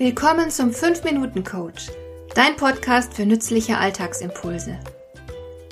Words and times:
Willkommen 0.00 0.50
zum 0.50 0.70
5-Minuten-Coach, 0.70 1.90
dein 2.34 2.56
Podcast 2.56 3.12
für 3.12 3.26
nützliche 3.26 3.76
Alltagsimpulse. 3.76 4.80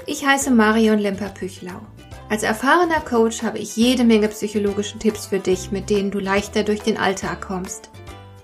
Ich 0.04 0.22
heiße 0.26 0.50
Marion 0.50 0.98
Lemper-Püchlau. 0.98 1.80
Als 2.28 2.42
erfahrener 2.42 3.00
Coach 3.00 3.42
habe 3.42 3.58
ich 3.58 3.74
jede 3.74 4.04
Menge 4.04 4.28
psychologische 4.28 4.98
Tipps 4.98 5.24
für 5.24 5.38
dich, 5.38 5.70
mit 5.70 5.88
denen 5.88 6.10
du 6.10 6.18
leichter 6.18 6.62
durch 6.62 6.80
den 6.80 6.98
Alltag 6.98 7.40
kommst, 7.40 7.88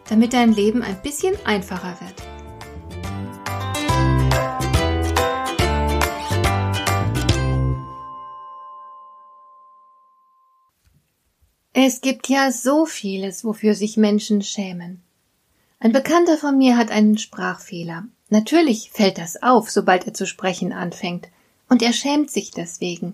damit 0.08 0.32
dein 0.32 0.54
Leben 0.54 0.80
ein 0.80 1.02
bisschen 1.02 1.34
einfacher 1.44 1.98
wird. 2.00 2.14
Es 11.74 12.00
gibt 12.00 12.30
ja 12.30 12.50
so 12.50 12.86
vieles, 12.86 13.44
wofür 13.44 13.74
sich 13.74 13.98
Menschen 13.98 14.40
schämen. 14.40 15.02
Ein 15.84 15.92
Bekannter 15.92 16.38
von 16.38 16.56
mir 16.56 16.78
hat 16.78 16.90
einen 16.90 17.18
Sprachfehler. 17.18 18.04
Natürlich 18.30 18.90
fällt 18.90 19.18
das 19.18 19.42
auf, 19.42 19.70
sobald 19.70 20.06
er 20.06 20.14
zu 20.14 20.26
sprechen 20.26 20.72
anfängt, 20.72 21.28
und 21.68 21.82
er 21.82 21.92
schämt 21.92 22.30
sich 22.30 22.52
deswegen. 22.52 23.12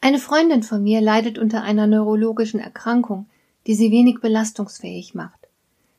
Eine 0.00 0.18
Freundin 0.18 0.64
von 0.64 0.82
mir 0.82 1.00
leidet 1.00 1.38
unter 1.38 1.62
einer 1.62 1.86
neurologischen 1.86 2.58
Erkrankung, 2.58 3.26
die 3.68 3.76
sie 3.76 3.92
wenig 3.92 4.20
belastungsfähig 4.20 5.14
macht. 5.14 5.38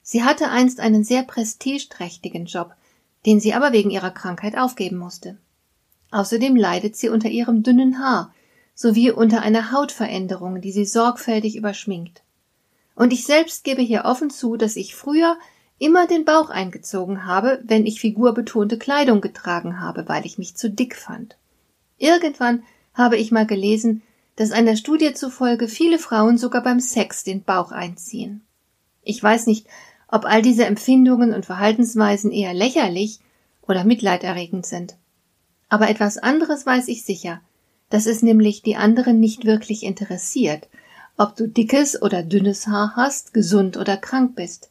Sie 0.01 0.25
hatte 0.25 0.49
einst 0.49 0.81
einen 0.81 1.05
sehr 1.05 1.23
prestigeträchtigen 1.23 2.43
Job, 2.45 2.73
den 3.25 3.39
sie 3.39 3.53
aber 3.53 3.71
wegen 3.71 3.89
ihrer 3.89 4.11
Krankheit 4.11 4.57
aufgeben 4.57 4.97
musste. 4.97 5.37
Außerdem 6.11 6.57
leidet 6.57 6.97
sie 6.97 7.07
unter 7.07 7.29
ihrem 7.29 7.63
dünnen 7.63 7.99
Haar 7.99 8.33
sowie 8.73 9.11
unter 9.11 9.43
einer 9.43 9.71
Hautveränderung, 9.71 10.59
die 10.59 10.73
sie 10.73 10.83
sorgfältig 10.83 11.55
überschminkt. 11.55 12.21
Und 12.95 13.13
ich 13.13 13.25
selbst 13.25 13.63
gebe 13.63 13.81
hier 13.81 14.03
offen 14.03 14.29
zu, 14.29 14.57
dass 14.57 14.75
ich 14.75 14.93
früher 14.93 15.37
immer 15.77 16.07
den 16.07 16.25
Bauch 16.25 16.49
eingezogen 16.49 17.25
habe, 17.25 17.61
wenn 17.63 17.85
ich 17.85 17.99
figurbetonte 17.99 18.77
Kleidung 18.77 19.21
getragen 19.21 19.79
habe, 19.79 20.07
weil 20.07 20.25
ich 20.25 20.37
mich 20.37 20.55
zu 20.55 20.69
dick 20.69 20.95
fand. 20.95 21.37
Irgendwann 21.97 22.63
habe 22.93 23.17
ich 23.17 23.31
mal 23.31 23.45
gelesen, 23.45 24.01
dass 24.35 24.51
einer 24.51 24.75
Studie 24.75 25.13
zufolge 25.13 25.67
viele 25.67 25.99
Frauen 25.99 26.37
sogar 26.37 26.63
beim 26.63 26.79
Sex 26.79 27.23
den 27.23 27.43
Bauch 27.43 27.71
einziehen. 27.71 28.41
Ich 29.01 29.21
weiß 29.21 29.47
nicht, 29.47 29.67
ob 30.07 30.25
all 30.25 30.41
diese 30.41 30.65
Empfindungen 30.65 31.33
und 31.33 31.45
Verhaltensweisen 31.45 32.31
eher 32.31 32.53
lächerlich 32.53 33.19
oder 33.67 33.83
mitleiderregend 33.83 34.65
sind. 34.65 34.95
Aber 35.69 35.89
etwas 35.89 36.17
anderes 36.17 36.65
weiß 36.65 36.87
ich 36.87 37.03
sicher, 37.03 37.41
dass 37.89 38.05
es 38.05 38.21
nämlich 38.21 38.61
die 38.61 38.75
anderen 38.75 39.19
nicht 39.19 39.45
wirklich 39.45 39.83
interessiert, 39.83 40.67
ob 41.17 41.35
du 41.35 41.47
dickes 41.47 42.01
oder 42.01 42.23
dünnes 42.23 42.67
Haar 42.67 42.93
hast, 42.95 43.33
gesund 43.33 43.77
oder 43.77 43.97
krank 43.97 44.35
bist. 44.35 44.69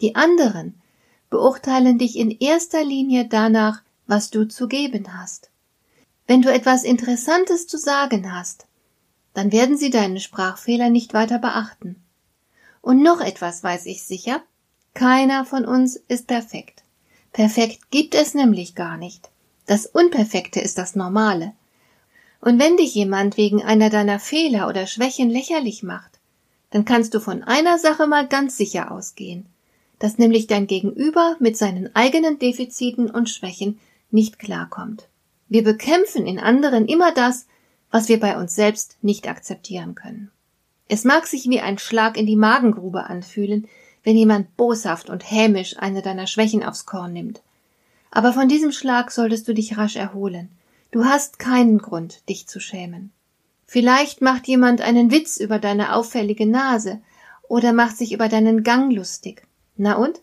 Die 0.00 0.14
anderen 0.14 0.80
beurteilen 1.28 1.98
dich 1.98 2.16
in 2.16 2.30
erster 2.30 2.82
Linie 2.82 3.26
danach, 3.28 3.82
was 4.06 4.30
du 4.30 4.48
zu 4.48 4.66
geben 4.66 5.18
hast. 5.18 5.50
Wenn 6.26 6.42
du 6.42 6.52
etwas 6.52 6.84
Interessantes 6.84 7.66
zu 7.66 7.76
sagen 7.76 8.32
hast, 8.32 8.66
dann 9.34 9.52
werden 9.52 9.76
sie 9.76 9.90
deinen 9.90 10.18
Sprachfehler 10.18 10.90
nicht 10.90 11.12
weiter 11.12 11.38
beachten. 11.38 12.02
Und 12.80 13.02
noch 13.02 13.20
etwas 13.20 13.62
weiß 13.62 13.86
ich 13.86 14.02
sicher, 14.02 14.42
keiner 14.94 15.44
von 15.44 15.64
uns 15.64 15.96
ist 15.96 16.26
perfekt. 16.26 16.82
Perfekt 17.32 17.90
gibt 17.90 18.14
es 18.14 18.34
nämlich 18.34 18.74
gar 18.74 18.96
nicht. 18.96 19.28
Das 19.66 19.86
Unperfekte 19.86 20.60
ist 20.60 20.78
das 20.78 20.96
Normale. 20.96 21.52
Und 22.40 22.58
wenn 22.58 22.76
dich 22.76 22.94
jemand 22.94 23.36
wegen 23.36 23.62
einer 23.62 23.90
deiner 23.90 24.18
Fehler 24.18 24.66
oder 24.66 24.86
Schwächen 24.86 25.30
lächerlich 25.30 25.82
macht, 25.82 26.18
dann 26.70 26.84
kannst 26.84 27.14
du 27.14 27.20
von 27.20 27.44
einer 27.44 27.78
Sache 27.78 28.06
mal 28.06 28.26
ganz 28.26 28.56
sicher 28.56 28.90
ausgehen 28.90 29.46
dass 30.00 30.18
nämlich 30.18 30.48
dein 30.48 30.66
Gegenüber 30.66 31.36
mit 31.38 31.56
seinen 31.56 31.94
eigenen 31.94 32.40
Defiziten 32.40 33.08
und 33.08 33.30
Schwächen 33.30 33.78
nicht 34.10 34.40
klarkommt. 34.40 35.08
Wir 35.48 35.62
bekämpfen 35.62 36.26
in 36.26 36.40
anderen 36.40 36.86
immer 36.86 37.12
das, 37.12 37.46
was 37.92 38.08
wir 38.08 38.18
bei 38.18 38.36
uns 38.36 38.54
selbst 38.54 38.96
nicht 39.02 39.28
akzeptieren 39.28 39.94
können. 39.94 40.30
Es 40.88 41.04
mag 41.04 41.26
sich 41.26 41.48
wie 41.48 41.60
ein 41.60 41.78
Schlag 41.78 42.16
in 42.16 42.26
die 42.26 42.36
Magengrube 42.36 43.04
anfühlen, 43.04 43.68
wenn 44.02 44.16
jemand 44.16 44.56
boshaft 44.56 45.10
und 45.10 45.30
hämisch 45.30 45.76
eine 45.78 46.02
deiner 46.02 46.26
Schwächen 46.26 46.64
aufs 46.64 46.86
Korn 46.86 47.12
nimmt. 47.12 47.42
Aber 48.10 48.32
von 48.32 48.48
diesem 48.48 48.72
Schlag 48.72 49.10
solltest 49.12 49.46
du 49.46 49.54
dich 49.54 49.76
rasch 49.76 49.96
erholen. 49.96 50.48
Du 50.90 51.04
hast 51.04 51.38
keinen 51.38 51.78
Grund, 51.78 52.28
dich 52.28 52.48
zu 52.48 52.58
schämen. 52.58 53.12
Vielleicht 53.66 54.20
macht 54.20 54.48
jemand 54.48 54.80
einen 54.80 55.12
Witz 55.12 55.36
über 55.36 55.58
deine 55.58 55.94
auffällige 55.94 56.46
Nase 56.46 57.00
oder 57.48 57.72
macht 57.72 57.96
sich 57.96 58.12
über 58.12 58.28
deinen 58.28 58.64
Gang 58.64 58.92
lustig. 58.92 59.46
Na 59.82 59.94
und? 59.94 60.20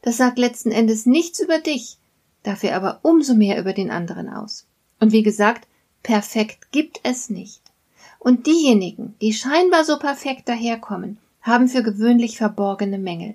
Das 0.00 0.16
sagt 0.16 0.38
letzten 0.38 0.72
Endes 0.72 1.04
nichts 1.04 1.38
über 1.38 1.58
dich, 1.58 1.98
dafür 2.42 2.74
aber 2.74 3.00
umso 3.02 3.34
mehr 3.34 3.60
über 3.60 3.74
den 3.74 3.90
anderen 3.90 4.30
aus. 4.30 4.64
Und 4.98 5.12
wie 5.12 5.22
gesagt, 5.22 5.68
perfekt 6.02 6.72
gibt 6.72 7.00
es 7.02 7.28
nicht. 7.28 7.60
Und 8.18 8.46
diejenigen, 8.46 9.14
die 9.20 9.34
scheinbar 9.34 9.84
so 9.84 9.98
perfekt 9.98 10.48
daherkommen, 10.48 11.18
haben 11.42 11.68
für 11.68 11.82
gewöhnlich 11.82 12.38
verborgene 12.38 12.96
Mängel. 12.96 13.34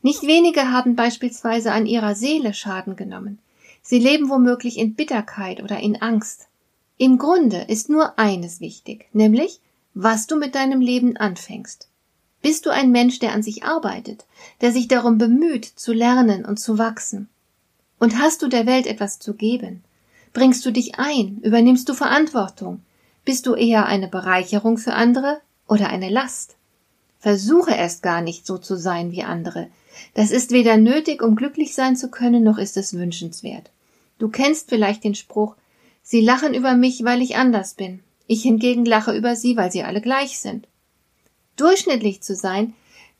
Nicht 0.00 0.22
wenige 0.22 0.72
haben 0.72 0.96
beispielsweise 0.96 1.72
an 1.72 1.84
ihrer 1.84 2.14
Seele 2.14 2.54
Schaden 2.54 2.96
genommen. 2.96 3.40
Sie 3.82 3.98
leben 3.98 4.30
womöglich 4.30 4.78
in 4.78 4.94
Bitterkeit 4.94 5.62
oder 5.62 5.80
in 5.80 6.00
Angst. 6.00 6.48
Im 6.96 7.18
Grunde 7.18 7.66
ist 7.68 7.90
nur 7.90 8.18
eines 8.18 8.60
wichtig, 8.60 9.10
nämlich, 9.12 9.60
was 9.92 10.26
du 10.26 10.36
mit 10.36 10.54
deinem 10.54 10.80
Leben 10.80 11.18
anfängst. 11.18 11.89
Bist 12.42 12.64
du 12.64 12.70
ein 12.70 12.90
Mensch, 12.90 13.18
der 13.18 13.32
an 13.32 13.42
sich 13.42 13.64
arbeitet, 13.64 14.24
der 14.60 14.72
sich 14.72 14.88
darum 14.88 15.18
bemüht, 15.18 15.66
zu 15.66 15.92
lernen 15.92 16.44
und 16.44 16.58
zu 16.58 16.78
wachsen? 16.78 17.28
Und 17.98 18.18
hast 18.18 18.40
du 18.40 18.48
der 18.48 18.66
Welt 18.66 18.86
etwas 18.86 19.18
zu 19.18 19.34
geben? 19.34 19.84
Bringst 20.32 20.64
du 20.64 20.70
dich 20.70 20.98
ein? 20.98 21.38
Übernimmst 21.42 21.88
du 21.88 21.94
Verantwortung? 21.94 22.80
Bist 23.26 23.46
du 23.46 23.54
eher 23.54 23.86
eine 23.86 24.08
Bereicherung 24.08 24.78
für 24.78 24.94
andere 24.94 25.40
oder 25.68 25.88
eine 25.88 26.08
Last? 26.08 26.56
Versuche 27.18 27.72
erst 27.72 28.02
gar 28.02 28.22
nicht 28.22 28.46
so 28.46 28.56
zu 28.56 28.76
sein 28.76 29.12
wie 29.12 29.22
andere. 29.22 29.68
Das 30.14 30.30
ist 30.30 30.50
weder 30.50 30.78
nötig, 30.78 31.22
um 31.22 31.36
glücklich 31.36 31.74
sein 31.74 31.94
zu 31.94 32.10
können, 32.10 32.42
noch 32.42 32.56
ist 32.56 32.78
es 32.78 32.94
wünschenswert. 32.94 33.70
Du 34.18 34.28
kennst 34.28 34.70
vielleicht 34.70 35.04
den 35.04 35.14
Spruch, 35.14 35.56
Sie 36.02 36.22
lachen 36.22 36.54
über 36.54 36.74
mich, 36.74 37.04
weil 37.04 37.20
ich 37.20 37.36
anders 37.36 37.74
bin. 37.74 38.00
Ich 38.26 38.42
hingegen 38.42 38.86
lache 38.86 39.14
über 39.14 39.36
Sie, 39.36 39.58
weil 39.58 39.70
Sie 39.70 39.82
alle 39.82 40.00
gleich 40.00 40.38
sind 40.38 40.66
durchschnittlich 41.60 42.22
zu 42.22 42.34
sein, 42.34 42.74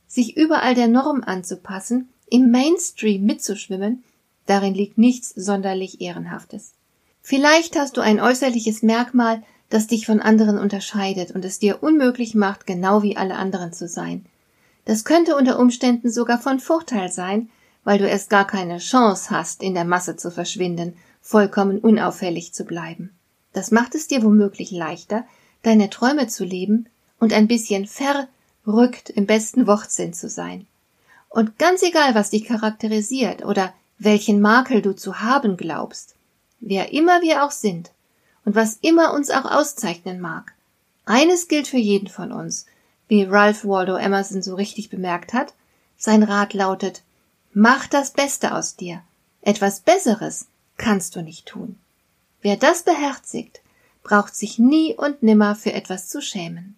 sich 0.07 0.35
überall 0.35 0.75
der 0.75 0.87
Norm 0.87 1.23
anzupassen, 1.25 2.09
im 2.29 2.51
Mainstream 2.51 3.23
mitzuschwimmen, 3.23 4.03
darin 4.45 4.73
liegt 4.73 4.97
nichts 4.97 5.29
sonderlich 5.29 6.01
Ehrenhaftes. 6.01 6.73
Vielleicht 7.21 7.77
hast 7.77 7.97
du 7.97 8.01
ein 8.01 8.19
äußerliches 8.19 8.81
Merkmal, 8.81 9.43
das 9.69 9.87
dich 9.87 10.05
von 10.05 10.19
anderen 10.19 10.57
unterscheidet 10.57 11.31
und 11.31 11.45
es 11.45 11.59
dir 11.59 11.81
unmöglich 11.81 12.35
macht, 12.35 12.67
genau 12.67 13.03
wie 13.03 13.15
alle 13.15 13.35
anderen 13.35 13.73
zu 13.73 13.87
sein. 13.87 14.25
Das 14.85 15.05
könnte 15.05 15.35
unter 15.35 15.59
Umständen 15.59 16.09
sogar 16.09 16.39
von 16.39 16.59
Vorteil 16.59 17.11
sein, 17.11 17.49
weil 17.83 17.97
du 17.97 18.07
erst 18.07 18.29
gar 18.29 18.45
keine 18.45 18.79
Chance 18.79 19.29
hast, 19.29 19.63
in 19.63 19.73
der 19.73 19.85
Masse 19.85 20.15
zu 20.15 20.31
verschwinden, 20.31 20.95
vollkommen 21.21 21.79
unauffällig 21.79 22.53
zu 22.53 22.65
bleiben. 22.65 23.11
Das 23.53 23.71
macht 23.71 23.95
es 23.95 24.07
dir 24.07 24.23
womöglich 24.23 24.71
leichter, 24.71 25.25
deine 25.63 25.89
Träume 25.89 26.27
zu 26.27 26.43
leben 26.43 26.87
und 27.21 27.33
ein 27.33 27.47
bisschen 27.47 27.87
verrückt 27.87 29.11
im 29.11 29.27
besten 29.27 29.67
Wortsinn 29.67 30.13
zu 30.13 30.27
sein. 30.27 30.65
Und 31.29 31.59
ganz 31.59 31.83
egal, 31.83 32.15
was 32.15 32.31
dich 32.31 32.45
charakterisiert 32.45 33.45
oder 33.45 33.73
welchen 33.99 34.41
Makel 34.41 34.81
du 34.81 34.93
zu 34.93 35.21
haben 35.21 35.55
glaubst, 35.55 36.15
wer 36.59 36.91
immer 36.91 37.21
wir 37.21 37.45
auch 37.45 37.51
sind 37.51 37.91
und 38.43 38.55
was 38.55 38.79
immer 38.81 39.13
uns 39.13 39.29
auch 39.29 39.45
auszeichnen 39.45 40.19
mag, 40.19 40.53
eines 41.05 41.47
gilt 41.47 41.67
für 41.67 41.77
jeden 41.77 42.07
von 42.07 42.31
uns, 42.31 42.65
wie 43.07 43.23
Ralph 43.23 43.65
Waldo 43.65 43.97
Emerson 43.97 44.41
so 44.41 44.55
richtig 44.55 44.89
bemerkt 44.89 45.33
hat, 45.33 45.53
sein 45.97 46.23
Rat 46.23 46.55
lautet, 46.55 47.03
mach 47.53 47.85
das 47.85 48.11
Beste 48.11 48.55
aus 48.55 48.75
dir. 48.75 49.03
Etwas 49.43 49.81
Besseres 49.81 50.47
kannst 50.77 51.15
du 51.15 51.21
nicht 51.21 51.45
tun. 51.45 51.77
Wer 52.41 52.57
das 52.57 52.81
beherzigt, 52.81 53.61
braucht 54.01 54.35
sich 54.35 54.57
nie 54.57 54.95
und 54.95 55.21
nimmer 55.21 55.55
für 55.55 55.73
etwas 55.73 56.07
zu 56.07 56.19
schämen. 56.21 56.77